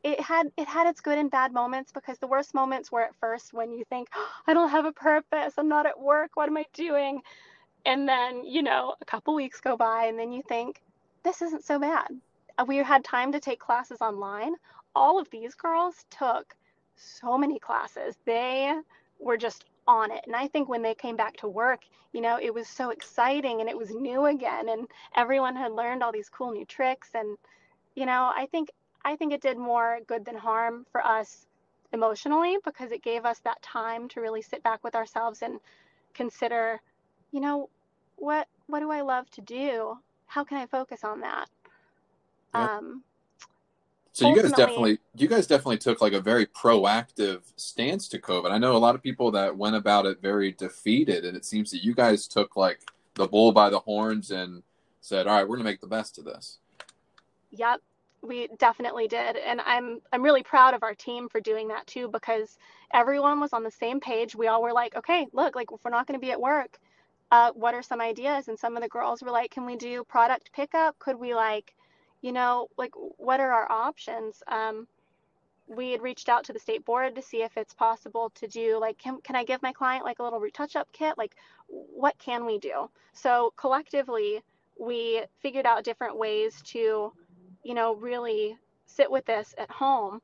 [0.02, 3.16] it had it had its good and bad moments because the worst moments were at
[3.20, 6.48] first when you think, oh, I don't have a purpose, I'm not at work, what
[6.48, 7.22] am I doing?
[7.86, 10.82] And then, you know, a couple weeks go by and then you think,
[11.24, 12.08] this isn't so bad.
[12.58, 14.54] Uh, We had time to take classes online.
[14.94, 16.54] All of these girls took
[16.96, 18.16] so many classes.
[18.26, 18.74] They
[19.18, 20.22] were just on it.
[20.26, 21.80] And I think when they came back to work,
[22.12, 26.02] you know, it was so exciting and it was new again and everyone had learned
[26.02, 27.36] all these cool new tricks and
[27.94, 28.70] you know, I think
[29.04, 31.46] I think it did more good than harm for us
[31.92, 35.58] emotionally because it gave us that time to really sit back with ourselves and
[36.14, 36.80] consider,
[37.32, 37.68] you know,
[38.16, 39.98] what what do I love to do?
[40.26, 41.48] How can I focus on that?
[42.54, 42.68] Yeah.
[42.78, 43.02] Um,
[44.12, 48.50] So you guys definitely you guys definitely took like a very proactive stance to COVID.
[48.50, 51.70] I know a lot of people that went about it very defeated, and it seems
[51.70, 52.80] that you guys took like
[53.14, 54.62] the bull by the horns and
[55.00, 56.58] said, "All right, we're gonna make the best of this."
[57.52, 57.80] Yep,
[58.22, 59.36] we definitely did.
[59.36, 62.58] And I'm I'm really proud of our team for doing that too because
[62.92, 64.34] everyone was on the same page.
[64.34, 66.78] We all were like, okay, look, like if we're not going to be at work,
[67.30, 68.48] uh, what are some ideas?
[68.48, 70.98] And some of the girls were like, can we do product pickup?
[70.98, 71.74] Could we like,
[72.22, 74.42] you know, like what are our options?
[74.48, 74.86] Um,
[75.66, 78.78] we had reached out to the state board to see if it's possible to do
[78.80, 81.16] like can, can i give my client like a little retouch up kit?
[81.16, 81.36] Like
[81.68, 82.90] what can we do?
[83.12, 84.42] So collectively
[84.78, 87.12] we figured out different ways to
[87.62, 88.56] you know really
[88.86, 90.20] sit with this at home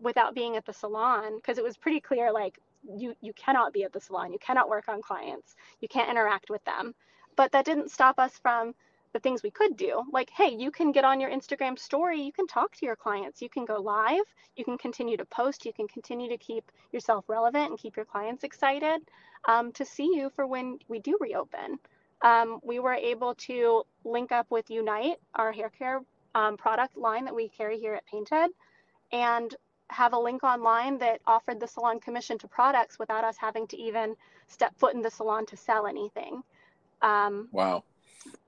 [0.00, 2.58] without being at the salon because it was pretty clear like
[2.96, 4.32] you you cannot be at the salon.
[4.32, 5.56] You cannot work on clients.
[5.80, 6.94] You can't interact with them.
[7.36, 8.74] But that didn't stop us from
[9.12, 10.02] the things we could do.
[10.12, 12.20] Like hey you can get on your instagram story.
[12.20, 13.42] You can talk to your clients.
[13.42, 14.24] You can go live.
[14.56, 15.64] You can continue to post.
[15.64, 19.00] You can continue to keep yourself relevant and keep your clients excited
[19.46, 21.78] um, to see you for when we do reopen.
[22.22, 26.00] Um, we were able to link up with unite our hair care
[26.34, 28.50] um, product line that we carry here at painted
[29.12, 29.54] and
[29.90, 33.76] have a link online that offered the salon commission to products without us having to
[33.76, 34.14] even
[34.46, 36.42] step foot in the salon to sell anything.
[37.00, 37.84] Um, Wow.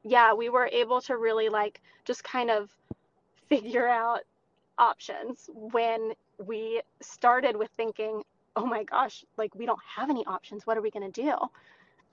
[0.03, 2.71] Yeah, we were able to really like just kind of
[3.49, 4.21] figure out
[4.79, 6.13] options when
[6.47, 8.23] we started with thinking,
[8.57, 10.67] oh my gosh, like we don't have any options.
[10.67, 11.35] What are we going to do?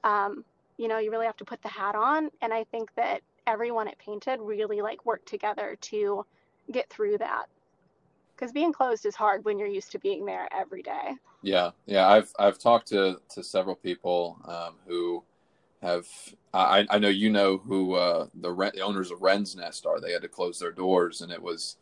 [0.04, 0.44] Um,
[0.78, 2.30] you know, you really have to put the hat on.
[2.42, 6.26] And I think that everyone at Painted really like worked together to
[6.72, 7.46] get through that.
[8.36, 11.16] Because being closed is hard when you're used to being there every day.
[11.42, 12.08] Yeah, yeah.
[12.08, 15.24] I've I've talked to to several people um, who
[15.82, 16.08] have.
[16.54, 20.00] I I know you know who uh, the rent, the owners of Wren's Nest are.
[20.00, 21.78] They had to close their doors, and it was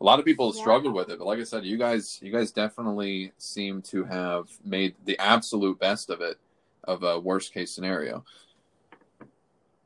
[0.00, 0.52] a lot of people Yeah.
[0.52, 1.18] struggled with it.
[1.18, 5.78] But like I said, you guys you guys definitely seem to have made the absolute
[5.78, 6.38] best of it
[6.84, 8.24] of a worst case scenario.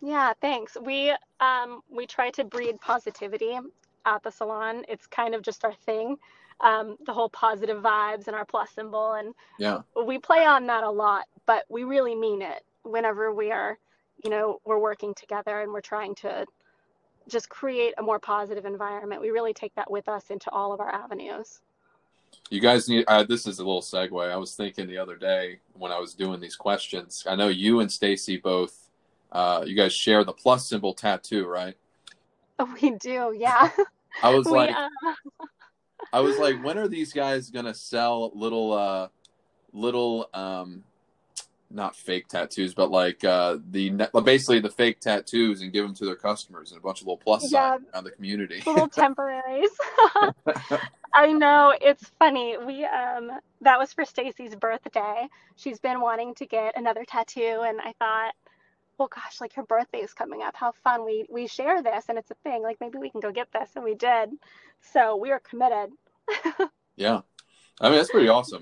[0.00, 0.76] Yeah, thanks.
[0.80, 3.58] We um we try to breed positivity
[4.04, 4.84] at the salon.
[4.88, 6.16] It's kind of just our thing.
[6.60, 10.84] Um, the whole positive vibes and our plus symbol and Yeah, we play on that
[10.84, 13.78] a lot, but we really mean it whenever we are,
[14.22, 16.46] you know, we're working together and we're trying to
[17.28, 19.20] just create a more positive environment.
[19.20, 21.60] We really take that with us into all of our avenues.
[22.50, 23.04] you guys need.
[23.08, 24.30] Uh, this is a little segue.
[24.30, 27.24] I was thinking the other day when I was doing these questions.
[27.28, 28.90] I know you and Stacy both.
[29.32, 31.76] Uh, you guys share the plus symbol tattoo, right?
[32.80, 33.70] We do, yeah.
[34.22, 34.88] I was We, like, uh,
[36.12, 39.08] I was like, when are these guys gonna sell little, uh,
[39.72, 40.84] little, um,
[41.74, 43.90] not fake tattoos, but like uh, the
[44.24, 47.18] basically the fake tattoos and give them to their customers and a bunch of little
[47.18, 47.72] plus Yeah.
[47.72, 48.62] signs around the community.
[48.66, 49.70] little temporaries.
[51.12, 52.56] I know it's funny.
[52.58, 55.28] We um that was for Stacy's birthday.
[55.56, 58.34] She's been wanting to get another tattoo and I thought,
[58.98, 60.54] well gosh, like her birthday is coming up.
[60.56, 61.04] How fun.
[61.04, 62.62] We we share this and it's a thing.
[62.62, 64.30] Like maybe we can go get this and we did.
[64.92, 65.90] So we are committed.
[66.96, 67.20] yeah,
[67.80, 68.60] I mean that's pretty awesome.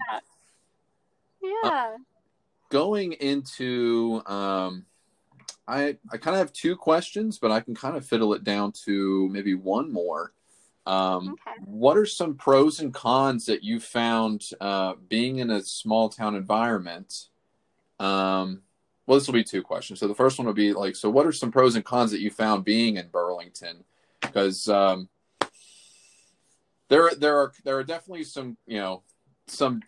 [1.42, 1.96] Yeah.
[2.72, 4.86] Going into, um,
[5.68, 8.72] I I kind of have two questions, but I can kind of fiddle it down
[8.86, 10.32] to maybe one more.
[10.86, 11.58] Um, Okay.
[11.64, 16.34] What are some pros and cons that you found uh, being in a small town
[16.34, 17.28] environment?
[18.00, 18.62] Um,
[19.06, 20.00] well, this will be two questions.
[20.00, 22.20] So the first one will be like, so what are some pros and cons that
[22.20, 23.84] you found being in Burlington?
[24.22, 25.08] Because um,
[26.88, 29.02] there there are there are definitely some you know
[29.46, 29.82] some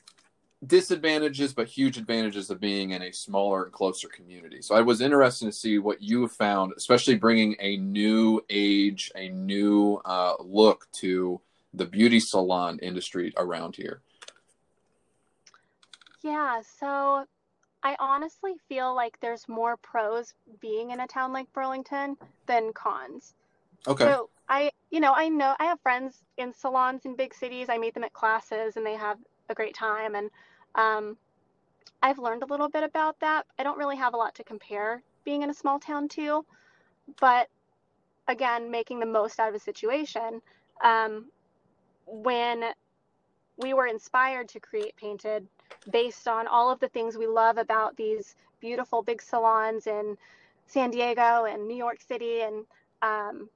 [0.66, 4.62] disadvantages, but huge advantages of being in a smaller and closer community.
[4.62, 9.10] So I was interested to see what you have found, especially bringing a new age,
[9.14, 11.40] a new uh, look to
[11.74, 14.00] the beauty salon industry around here?
[16.22, 17.26] Yeah, so
[17.82, 23.34] I honestly feel like there's more pros being in a town like Burlington than cons.
[23.86, 24.04] Okay.
[24.04, 27.68] So I, you know, I know I have friends in salons in big cities.
[27.68, 29.18] I meet them at classes and they have
[29.50, 30.14] a great time.
[30.14, 30.30] And
[30.74, 31.16] um,
[32.02, 33.46] I've learned a little bit about that.
[33.58, 36.44] I don't really have a lot to compare being in a small town to,
[37.20, 37.48] but
[38.28, 40.42] again, making the most out of a situation.
[40.82, 41.26] Um,
[42.06, 42.64] when
[43.56, 45.46] we were inspired to create Painted
[45.90, 50.16] based on all of the things we love about these beautiful big salons in
[50.66, 52.64] San Diego and New York City, and
[53.02, 53.48] um,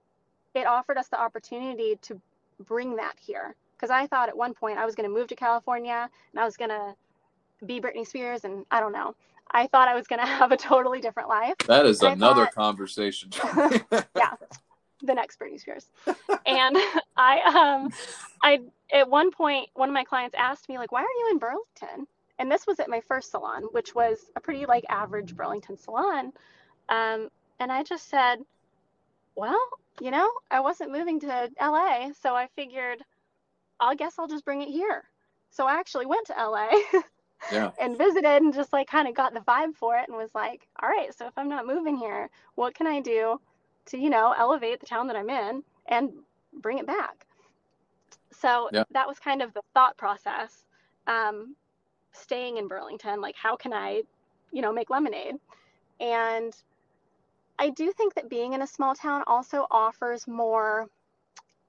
[0.54, 2.20] it offered us the opportunity to
[2.60, 3.54] bring that here.
[3.76, 6.44] Because I thought at one point I was going to move to California and I
[6.44, 6.94] was going to
[7.66, 9.14] be Britney Spears, and I don't know.
[9.50, 11.54] I thought I was going to have a totally different life.
[11.66, 13.30] That is I another thought- conversation.
[14.16, 14.34] yeah,
[15.02, 15.86] the next Britney Spears.
[16.46, 16.76] and
[17.16, 17.40] I,
[17.82, 17.92] um,
[18.42, 18.60] I
[18.92, 22.06] at one point, one of my clients asked me like, "Why are you in Burlington?"
[22.40, 26.32] And this was at my first salon, which was a pretty like average Burlington salon.
[26.88, 27.28] Um,
[27.60, 28.38] and I just said,
[29.34, 29.58] "Well,
[30.00, 33.02] you know, I wasn't moving to LA, so I figured,
[33.80, 35.04] I guess I'll just bring it here."
[35.50, 36.68] So I actually went to LA.
[37.52, 37.70] Yeah.
[37.80, 40.66] and visited and just like kind of got the vibe for it and was like,
[40.82, 43.40] all right, so if I'm not moving here, what can I do
[43.86, 46.10] to, you know, elevate the town that I'm in and
[46.52, 47.26] bring it back?
[48.32, 48.84] So Yeah.
[48.90, 50.64] that was kind of the thought process.
[51.06, 51.56] Um,
[52.12, 54.02] staying in Burlington, like, how can I,
[54.52, 55.36] you know, make lemonade?
[56.00, 56.54] And
[57.58, 60.86] I do think that being in a small town also offers more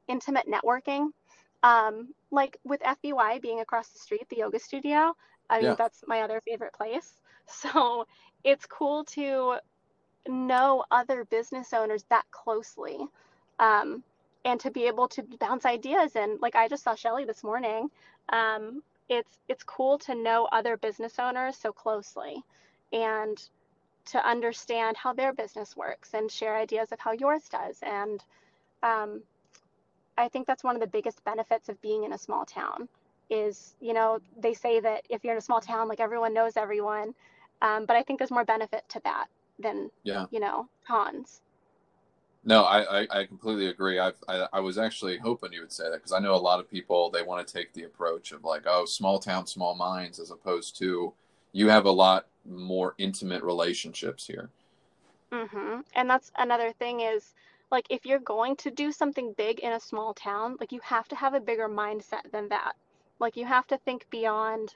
[0.08, 1.10] intimate networking.
[1.64, 5.14] Um, like with FBY being across the street, the yoga studio,
[5.50, 5.78] I mean, Yeah.
[5.78, 7.14] that's my other favorite place.
[7.52, 8.06] So
[8.44, 9.56] it's cool to
[10.28, 13.00] know other business owners that closely
[13.60, 14.04] um,
[14.46, 16.16] and to be able to bounce ideas.
[16.16, 17.90] And like I just saw Shelly this morning.
[18.30, 22.44] Um, it's it's cool to know other business owners so closely
[22.92, 23.38] and
[24.06, 27.80] to understand how their business works and share ideas of how yours does.
[27.84, 28.24] And
[28.84, 29.24] um,
[30.18, 32.90] I think that's one of the biggest benefits of being in a small town
[33.30, 36.58] is, you know, they say that if you're in a small town, like everyone knows
[36.58, 37.13] everyone.
[37.62, 39.28] Um, but I think there's more benefit to that
[39.60, 40.26] than, Yeah.
[40.32, 41.42] you know, cons.
[42.44, 44.00] No, I, I, I completely agree.
[44.00, 46.60] I've, I I was actually hoping you would say that because I know a lot
[46.60, 50.20] of people they want to take the approach of like, oh, small town, small minds,
[50.20, 51.13] as opposed to
[51.52, 54.50] you have a lot more intimate relationships here.
[55.32, 55.82] mm-hmm.
[55.96, 57.34] And that's another thing is
[57.72, 61.08] like if you're going to do something big in a small town, like you have
[61.10, 62.74] to have a bigger mindset than that.
[63.20, 64.76] Like you have to think beyond,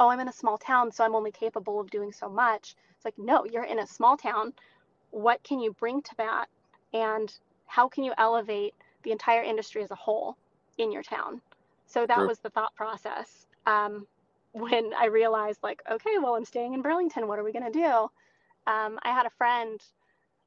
[0.00, 2.74] oh, I'm in a small town, so I'm only capable of doing so much.
[2.96, 4.52] It's like, no, you're in a small town.
[5.10, 6.46] What can you bring to that?
[6.92, 7.32] And
[7.66, 10.36] how can you elevate the entire industry as a whole
[10.78, 11.40] in your town?
[11.86, 12.26] So that True.
[12.26, 13.46] was the thought process.
[13.66, 14.06] Um,
[14.52, 17.26] when I realized, like, okay, well, I'm staying in Burlington.
[17.26, 18.10] What are we going to do?
[18.70, 19.80] Um, I had a friend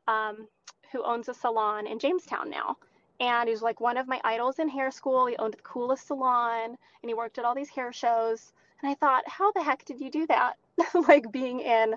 [0.07, 0.47] um,
[0.91, 2.77] who owns a salon in Jamestown now.
[3.19, 5.25] And he's like one of my idols in hair school.
[5.25, 8.53] He owned the coolest salon and he worked at all these hair shows.
[8.81, 10.57] And I thought, how the heck did you do that?
[11.07, 11.95] like being in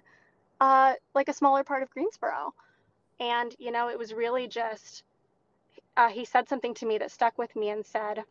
[0.61, 2.55] uh, like a smaller part of Greensboro.
[3.19, 5.03] And, you know, it was really just,
[5.97, 8.25] uh, he said something to me that stuck with me and said,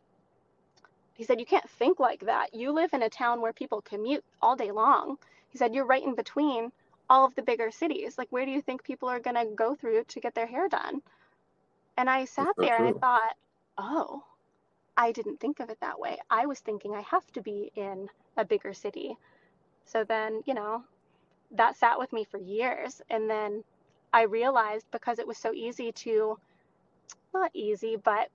[1.14, 2.54] he said, you can't think like that.
[2.54, 5.18] You live in a town where people commute all day long.
[5.50, 6.72] He said, you're right in between
[7.08, 8.16] all of the bigger cities.
[8.16, 10.68] Like, where do you think people are going to go through to get their hair
[10.68, 11.02] done?
[12.00, 13.36] And I sat there and I thought,
[13.76, 14.22] oh,
[14.96, 16.16] I didn't think of it that way.
[16.30, 18.08] I was thinking I have to be in
[18.38, 19.18] a bigger city.
[19.84, 20.82] So then, you know,
[21.50, 23.02] that sat with me for years.
[23.10, 23.64] And then
[24.14, 26.38] I realized because it was so easy to,
[27.34, 28.30] not easy, but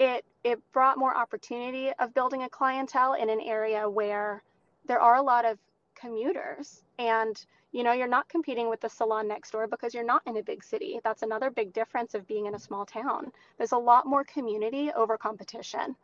[0.00, 4.42] it it brought more opportunity of building a clientele in an area where
[4.86, 5.56] there are a lot of
[5.94, 6.82] commuters.
[6.98, 10.36] And you know you're not competing with the salon next door because you're not in
[10.36, 11.00] a big city.
[11.04, 13.32] That's another big difference of being in a small town.
[13.58, 15.96] There's a lot more community over competition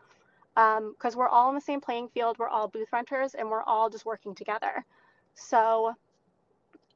[0.55, 2.39] because we're all in the same playing field.
[2.39, 4.85] We're all booth renters and we're all just working together.
[5.35, 5.95] So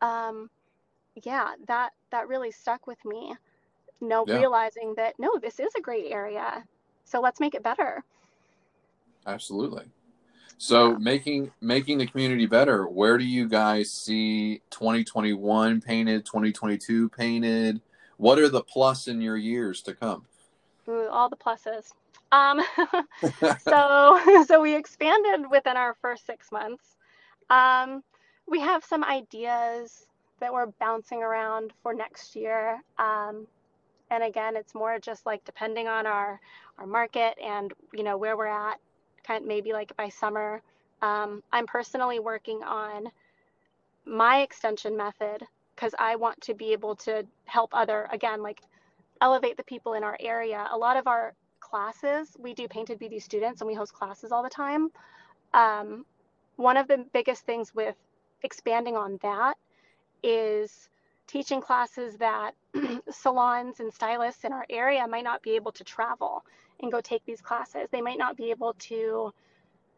[0.01, 0.51] um,
[1.23, 3.35] yeah that that really stuck with me
[4.01, 4.39] no Yeah.
[4.39, 6.65] realizing that no this is a great area.
[7.05, 8.03] So let's make it better.
[9.27, 9.91] Absolutely.
[10.59, 10.99] So Yeah.
[10.99, 12.87] making making the community better.
[12.89, 17.83] Where do you guys see 2021 painted, 2022 painted?
[18.17, 20.27] What are the plus in your years to come?
[20.89, 21.93] Ooh, all the pluses
[22.33, 22.61] um,
[23.59, 26.97] so so we expanded within our first six months
[27.51, 28.03] um,
[28.49, 30.07] we have some ideas
[30.41, 33.47] that we're bouncing around for next year um,
[34.11, 36.41] And again, it's more just like depending on our
[36.79, 38.79] our market and you know where we're at,
[39.27, 40.63] kind maybe like by summer.
[41.03, 43.09] Um, I'm personally working on
[44.07, 48.61] my extension method because I want to be able to help other again like
[49.21, 50.69] elevate the people in our area.
[50.71, 54.43] A lot of our classes, we do painted beauty students and we host classes all
[54.43, 54.91] the time.
[55.53, 56.05] Um,
[56.57, 57.97] one of the biggest things with
[58.43, 59.57] expanding on that
[60.23, 60.89] is
[61.27, 62.53] teaching classes that
[63.11, 66.45] salons and stylists in our area might not be able to travel
[66.81, 67.89] and go take these classes.
[67.91, 69.33] They might not be able to,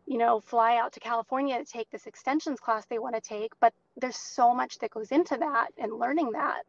[0.06, 3.52] you know, fly out to California to take this extensions class they want to take,
[3.60, 6.62] but there's so much that goes into that and learning that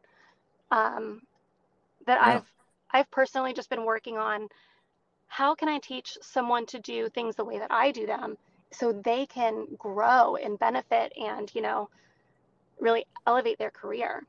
[0.71, 1.21] um,
[2.05, 2.35] that yeah.
[2.35, 2.51] I've
[2.91, 4.47] I've personally just been working on
[5.27, 8.37] how can I teach someone to do things the way that I do them
[8.71, 11.89] so they can grow and benefit and, you know,
[12.79, 14.25] really elevate their career.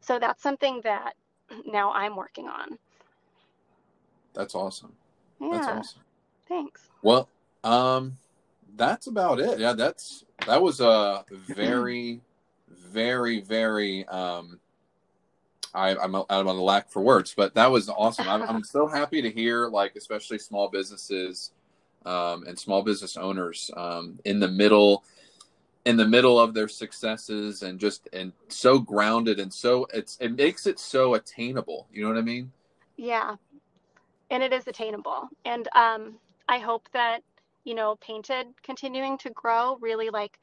[0.00, 1.14] So that's something that
[1.66, 2.78] now I'm working on.
[4.34, 4.92] That's awesome.
[5.40, 5.50] Yeah.
[5.52, 6.02] That's awesome.
[6.48, 6.88] Thanks.
[7.02, 7.28] Well,
[7.64, 8.16] um
[8.76, 9.58] that's about it.
[9.58, 12.20] Yeah, that's that was a very
[12.68, 14.60] very very um
[15.74, 18.28] I, I'm I'm on the lack for words, but that was awesome.
[18.28, 21.52] I'm, I'm so happy to hear, like especially small businesses
[22.04, 25.04] um, and small business owners um, in the middle,
[25.84, 30.34] in the middle of their successes, and just and so grounded and so it's it
[30.34, 31.86] makes it so attainable.
[31.92, 32.50] You know what I mean?
[32.96, 33.36] Yeah,
[34.30, 36.18] and it is attainable, and um,
[36.48, 37.22] I hope that
[37.64, 40.38] you know, painted continuing to grow really like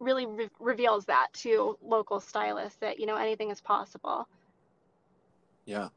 [0.00, 4.28] really re- reveals that to local stylists that you know anything is possible
[5.68, 5.88] yeah.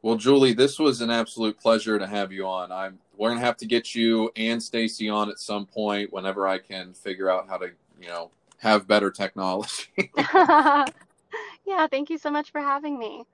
[0.00, 2.72] Well, Julie, this was an absolute pleasure to have you on.
[2.72, 6.58] I'm we're gonna have to get you and Stacy on at some point whenever I
[6.58, 9.90] can figure out how to, you know, have better technology.
[10.34, 13.26] yeah, thank you so much for having me.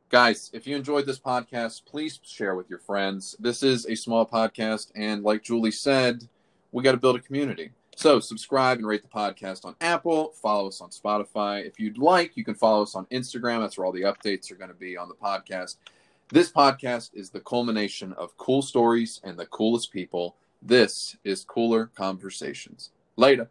[0.09, 3.35] Guys, if you enjoyed this podcast, please share with your friends.
[3.39, 6.29] This is a small podcast, and like Julie said,
[6.71, 7.71] we got to build a community.
[7.97, 10.31] So subscribe and rate the podcast on Apple.
[10.41, 11.65] Follow us on Spotify.
[11.67, 13.59] If you'd like, you can follow us on Instagram.
[13.59, 15.75] That's where all the updates are going to be on the podcast.
[16.29, 20.37] This podcast is the culmination of cool stories and the coolest people.
[20.61, 22.91] This is Cooler Conversations.
[23.17, 23.49] Later.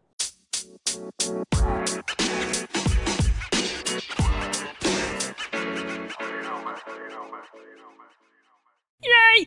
[9.02, 9.46] Yay!